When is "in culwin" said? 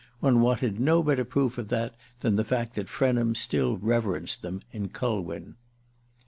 4.71-5.57